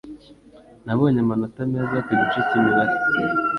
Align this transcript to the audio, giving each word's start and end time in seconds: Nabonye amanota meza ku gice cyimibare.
Nabonye 0.85 1.19
amanota 1.21 1.59
meza 1.71 1.97
ku 2.05 2.11
gice 2.19 2.39
cyimibare. 2.47 2.93